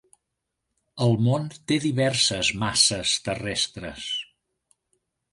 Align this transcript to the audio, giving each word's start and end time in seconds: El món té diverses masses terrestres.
El 1.07 1.11
món 1.25 1.43
té 1.71 1.77
diverses 1.83 2.49
masses 2.63 3.11
terrestres. 3.27 4.07